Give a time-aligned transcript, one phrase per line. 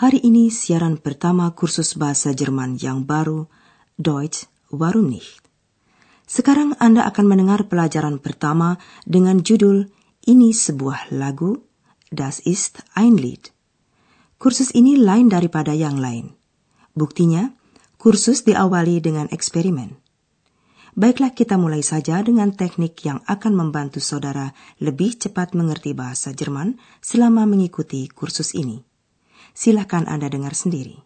[0.00, 3.52] hari ini siaran pertama kursus bahasa Jerman yang baru,
[4.00, 5.44] Deutsch, warum nicht?
[6.24, 9.92] Sekarang Anda akan mendengar pelajaran pertama dengan judul
[10.24, 11.60] Ini sebuah lagu,
[12.08, 13.52] Das ist ein Lied.
[14.40, 16.32] Kursus ini lain daripada yang lain.
[16.96, 17.52] Buktinya,
[18.00, 20.00] kursus diawali dengan eksperimen.
[20.96, 26.80] Baiklah kita mulai saja dengan teknik yang akan membantu saudara lebih cepat mengerti bahasa Jerman
[27.04, 28.89] selama mengikuti kursus ini.
[29.52, 31.00] Silahkan Anda dengar sendiri.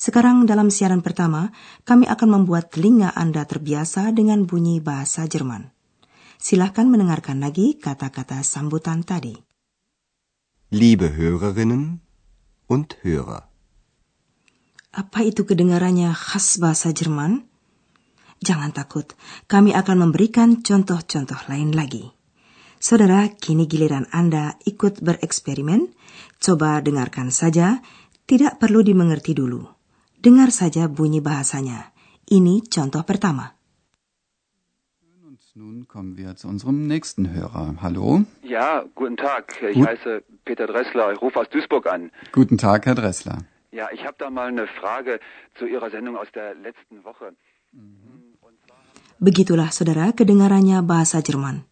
[0.00, 1.52] Sekarang dalam siaran pertama,
[1.84, 5.68] kami akan membuat telinga Anda terbiasa dengan bunyi bahasa Jerman.
[6.40, 9.36] Silahkan mendengarkan lagi kata-kata sambutan tadi.
[10.72, 12.00] Liebe Hörerinnen
[12.64, 13.44] und Hörer.
[14.90, 17.44] Apa itu kedengarannya khas bahasa Jerman?
[18.40, 19.12] Jangan takut,
[19.52, 22.19] kami akan memberikan contoh-contoh lain lagi.
[22.80, 25.92] Saudara, kini giliran Anda ikut bereksperimen.
[26.40, 27.84] Coba dengarkan saja,
[28.24, 29.68] tidak perlu dimengerti dulu.
[30.16, 31.92] Dengar saja bunyi bahasanya.
[32.32, 33.52] Ini contoh pertama.
[35.60, 37.76] Nun kommen wir zu unserem nächsten Hörer.
[37.84, 38.24] Hallo.
[38.40, 39.60] Ja, guten Tag.
[39.60, 39.84] Ich Gut.
[39.92, 41.12] heiße Peter Dressler.
[41.12, 42.08] Ich rufe aus Duisburg an.
[42.32, 43.44] Guten Tag, Herr Dressler.
[43.70, 45.20] Ja, ich habe da mal eine Frage
[45.58, 47.36] zu Ihrer Sendung aus der letzten Woche.
[49.20, 51.68] Begitulah saudara kedengarannya bahasa Jerman.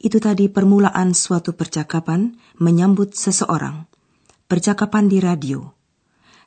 [0.00, 3.84] Itu tadi permulaan suatu percakapan menyambut seseorang.
[4.48, 5.76] Percakapan di radio.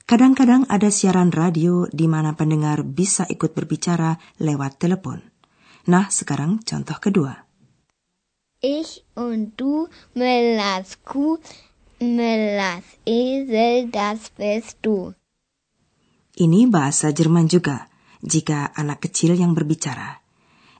[0.09, 5.21] Kadang-kadang ada siaran radio di mana pendengar bisa ikut berbicara lewat telepon.
[5.85, 7.45] Nah, sekarang contoh kedua.
[8.57, 9.85] Ich und du,
[10.17, 11.37] Mellas Kuh,
[12.01, 15.13] Mellas Esel, das bist du.
[16.33, 17.85] Ini bahasa Jerman juga,
[18.25, 20.25] jika anak kecil yang berbicara.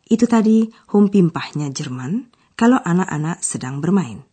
[0.10, 4.26] Itu tadi humpimpahnya Jerman kalau anak-anak sedang bermain.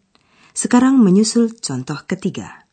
[0.53, 2.67] Sekarang menyusul contoh ketiga.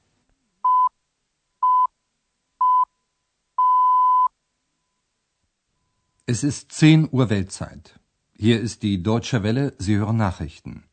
[6.27, 7.95] Es ist 10 Uhr Weltzeit.
[8.35, 10.83] Hier ist die Deutsche Welle, Sie hören Nachrichten.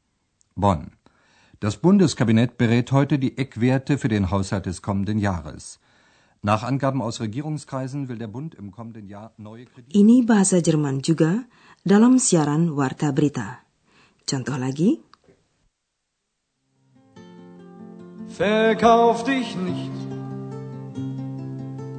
[0.54, 0.92] Bonn.
[1.58, 5.80] Das Bundeskabinett berät heute die Eckwerte für den Haushalt des kommenden Jahres.
[6.42, 9.96] Nach Angaben aus Regierungskreisen will der Bund im kommenden Jahr neue Kredite.
[9.96, 11.48] Ini bahasa Jerman juga
[11.82, 13.63] dalam siaran Warta Berita.
[14.26, 15.00] Contoh lagi,
[18.28, 19.92] Verkauf dich nicht.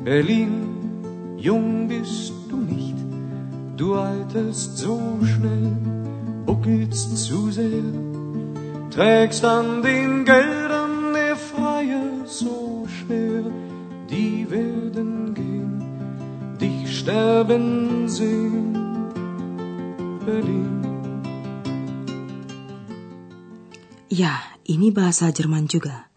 [0.04, 2.96] Berlin, jung bist du nicht.
[3.78, 5.78] Du alterst so schnell,
[6.46, 7.84] buckelst zu sehr.
[8.92, 13.44] Trägst an den Geldern der Freier so schwer.
[14.10, 18.74] Die werden gehen, dich sterben sehen.
[20.26, 20.95] Berlin.
[24.16, 26.08] Ya ini bahasa Jerman juga.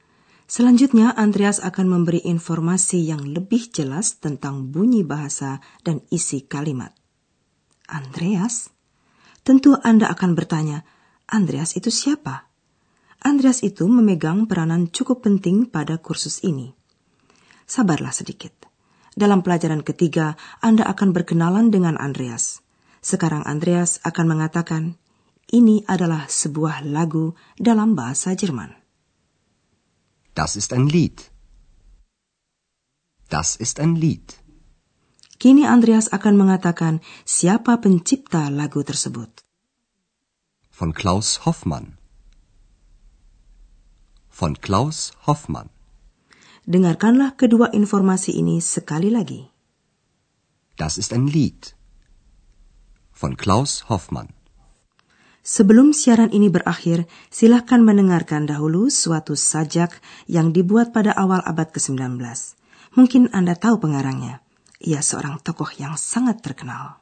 [0.48, 6.94] Selanjutnya Andreas akan memberi informasi yang lebih jelas tentang bunyi bahasa dan isi kalimat.
[7.90, 8.70] Andreas?
[9.44, 10.88] Tentu Anda akan bertanya,
[11.28, 12.48] Andreas itu siapa?
[13.20, 16.72] Andreas itu memegang peranan cukup penting pada kursus ini.
[17.68, 18.54] Sabarlah sedikit.
[19.12, 22.64] Dalam pelajaran ketiga, Anda akan berkenalan dengan Andreas.
[23.04, 24.96] Sekarang Andreas akan mengatakan,
[25.48, 28.76] ini adalah sebuah lagu dalam bahasa Jerman.
[30.36, 31.32] Das ist ein Lied.
[33.28, 34.38] Das ist ein Lied.
[35.38, 39.46] Kini Andreas akan mengatakan siapa pencipta lagu tersebut.
[40.70, 41.98] Von Klaus Hoffmann.
[44.30, 45.74] Von Klaus Hoffmann.
[46.68, 49.50] Dengarkanlah kedua informasi ini sekali lagi.
[50.78, 51.74] Das ist ein Lied.
[53.10, 54.37] Von Klaus Hoffmann.
[55.48, 59.96] Sebelum siaran ini berakhir, silahkan mendengarkan dahulu suatu sajak
[60.28, 62.20] yang dibuat pada awal abad ke-19.
[62.92, 64.44] Mungkin Anda tahu pengarangnya.
[64.84, 67.00] Ia seorang tokoh yang sangat terkenal.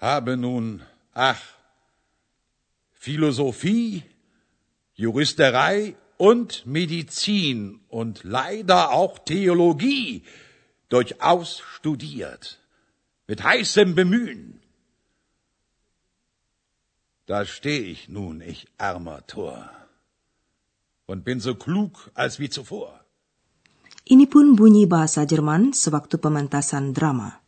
[0.00, 0.80] habe nun,
[1.14, 1.38] ach,
[2.96, 4.02] Philosophie,
[4.96, 10.24] Juristerei und Medizin und leider auch Theologie
[10.88, 12.58] durchaus studiert,
[13.28, 14.59] mit heißem Bemühen.
[17.30, 19.70] Da steh ich nun, ich armer Tor,
[21.06, 23.06] und bin so klug als wie zuvor.
[24.02, 27.38] Ini pun bunyi bahasa Jerman sewaktu pementasan drama.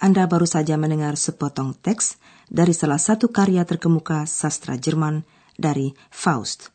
[0.00, 2.16] Anda baru saja mendengar sepotong teks
[2.48, 5.28] dari salah satu karya terkemuka sastra Jerman
[5.60, 6.72] dari Faust.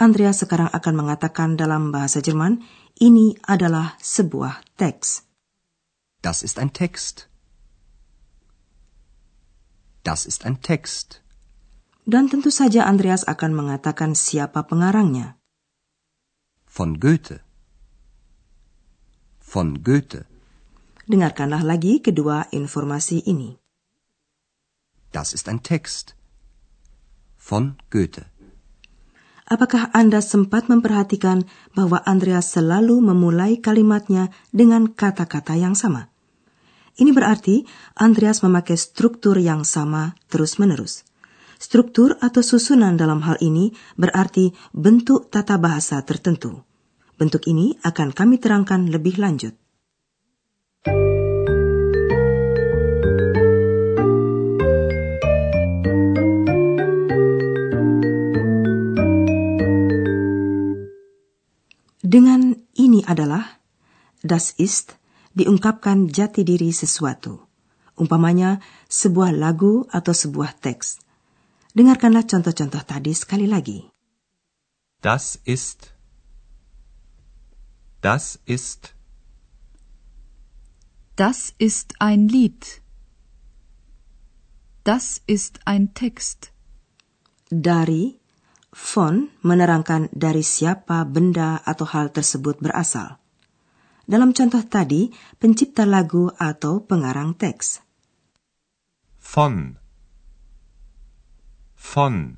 [0.00, 2.64] Andrea sekarang akan mengatakan dalam bahasa Jerman,
[2.96, 5.20] ini adalah sebuah teks.
[6.24, 7.28] Das ist ein Text.
[10.00, 11.27] Das ist ein Text.
[12.08, 15.36] Dan tentu saja Andreas akan mengatakan siapa pengarangnya.
[16.64, 17.44] Von Goethe.
[19.44, 20.24] Von Goethe.
[21.04, 23.60] Dengarkanlah lagi kedua informasi ini.
[25.12, 26.16] Das ist ein Text.
[27.36, 28.28] Von Goethe.
[29.48, 36.12] Apakah Anda sempat memperhatikan bahwa Andreas selalu memulai kalimatnya dengan kata-kata yang sama?
[37.00, 37.64] Ini berarti
[37.96, 41.07] Andreas memakai struktur yang sama terus-menerus.
[41.58, 46.62] Struktur atau susunan dalam hal ini berarti bentuk tata bahasa tertentu.
[47.18, 49.58] Bentuk ini akan kami terangkan lebih lanjut.
[61.98, 63.58] Dengan ini adalah
[64.22, 64.94] das ist
[65.34, 67.42] diungkapkan jati diri sesuatu.
[67.98, 71.07] Umpamanya sebuah lagu atau sebuah teks.
[71.78, 73.86] Dengarkanlah contoh-contoh tadi sekali lagi.
[74.98, 75.94] Das ist
[78.02, 78.98] Das ist
[81.14, 82.82] Das ist ein Lied.
[84.82, 86.50] Das ist ein Text.
[87.46, 88.18] Dari,
[88.74, 93.22] von menerangkan dari siapa benda atau hal tersebut berasal.
[94.02, 97.86] Dalam contoh tadi, pencipta lagu atau pengarang teks.
[99.22, 99.77] Von
[101.78, 102.36] Von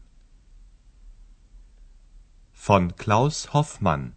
[2.53, 4.13] Von Klaus Hoffmann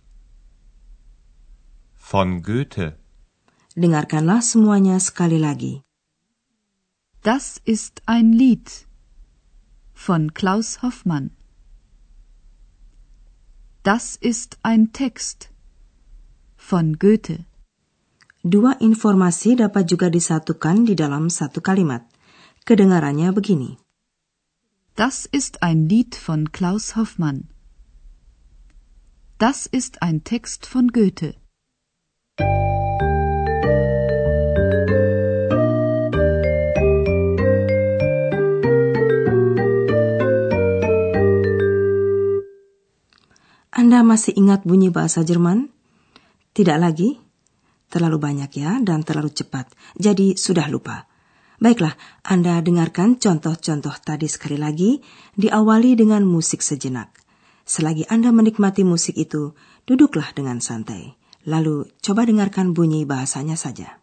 [1.96, 3.00] von Goethe.
[3.74, 5.82] Dengarkanlah semuanya sekali lagi.
[7.24, 8.86] Das ist ein Lied
[9.96, 11.32] von Klaus Hoffmann.
[13.82, 15.50] Das ist ein Text
[16.60, 17.48] von Goethe.
[18.44, 22.04] Dua informasi dapat juga disatukan di dalam satu kalimat.
[22.68, 23.83] Kedengarannya begini.
[24.94, 27.50] Das ist ein Lied von Klaus Hoffmann.
[29.40, 31.34] Das ist ein Text von Goethe.
[43.74, 45.74] Anda masih ingat bunyi bahasa Jerman?
[46.54, 47.18] Tidak lagi?
[47.90, 51.10] Terlalu banyak ya dan terlalu cepat, jadi sudah lupa.
[51.64, 51.96] Baiklah,
[52.28, 55.00] Anda dengarkan contoh-contoh tadi sekali lagi,
[55.40, 57.08] diawali dengan musik sejenak.
[57.64, 59.56] Selagi Anda menikmati musik itu,
[59.88, 61.16] duduklah dengan santai.
[61.48, 64.03] Lalu coba dengarkan bunyi bahasanya saja.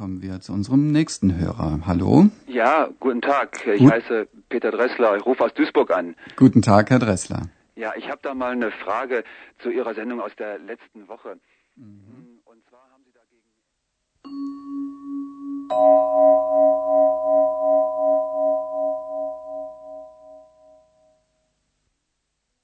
[0.00, 1.80] Kommen wir zu unserem nächsten Hörer.
[1.86, 2.30] Hallo?
[2.46, 3.66] Ja, guten Tag.
[3.66, 3.92] Ich Gut.
[3.92, 5.18] heiße Peter Dressler.
[5.18, 6.16] Ich rufe aus Duisburg an.
[6.36, 7.50] Guten Tag, Herr Dressler.
[7.76, 9.24] Ja, ich habe da mal eine Frage
[9.62, 11.38] zu Ihrer Sendung aus der letzten Woche.
[11.76, 13.44] Und zwar haben Sie dagegen.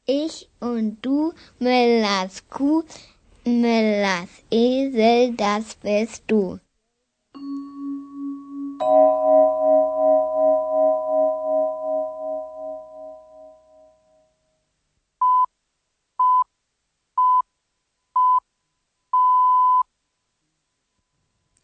[0.07, 2.83] Ich und du, Mellas Kuh,
[3.45, 6.59] Mellas Esel, das bist du.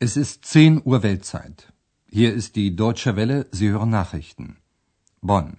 [0.04, 1.72] Es ist 10 Uhr Weltzeit.
[2.08, 4.56] Hier ist die Deutsche Welle, Sie hören Nachrichten.
[5.20, 5.58] Bonn.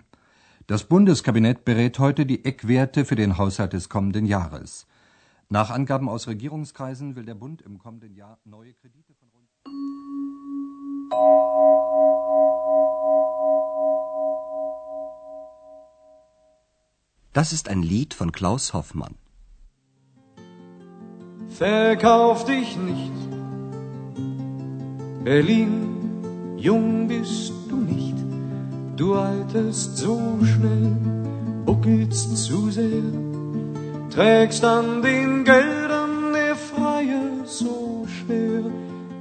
[0.67, 4.85] Das Bundeskabinett berät heute die Eckwerte für den Haushalt des kommenden Jahres.
[5.47, 9.47] Nach Angaben aus Regierungskreisen will der Bund im kommenden Jahr neue Kredite von rund
[17.31, 19.15] Das ist ein Lied von Klaus Hoffmann.
[21.47, 23.32] Verkauf dich nicht,
[25.23, 28.17] Berlin, jung bist du nicht,
[28.97, 30.97] du alterst so schnell,
[31.65, 33.03] buckelst zu sehr,
[34.09, 38.63] trägst an den Geldern der Freier so schwer,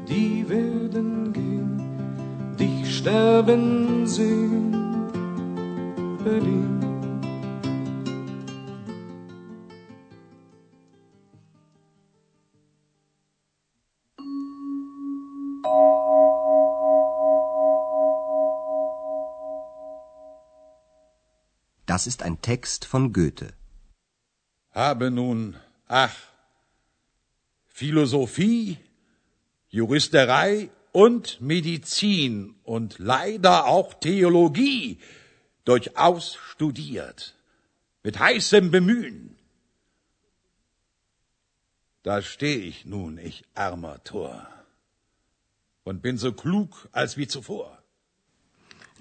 [0.09, 1.81] die werden gehen,
[2.59, 4.62] dich sterben sehen,
[21.93, 23.53] Das ist ein Text von Goethe.
[24.71, 25.57] Habe nun,
[25.89, 26.17] ach,
[27.69, 28.79] Philosophie,
[29.69, 35.01] Juristerei und Medizin und leider auch Theologie
[35.67, 37.37] durchaus studiert,
[38.03, 39.37] mit heißem Bemühen.
[42.03, 44.49] Da steh ich nun, ich armer Tor,
[45.85, 47.82] und bin so klug als wie zuvor.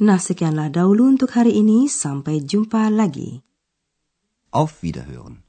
[0.02, 1.86] Nah, sekianlah dahulu untuk hari ini.
[1.86, 3.38] Sampai jumpa lagi.
[4.50, 5.46] Auf Wiederhören.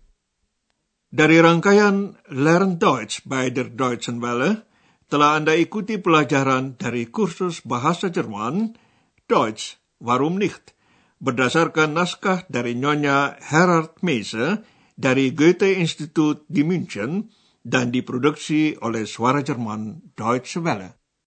[1.09, 4.69] Dari rangkaian Learn Deutsch bei der Deutschen Welle,
[5.09, 8.77] telah Anda ikuti pelajaran dari kursus bahasa Jerman,
[9.25, 10.77] Deutsch, warum nicht,
[11.21, 14.65] berdasarkan naskah dari Nyonya Herard Meise
[14.97, 17.33] dari Goethe Institut di München
[17.65, 21.02] dan diproduksi oleh Suara Jerman Deutsche Welle.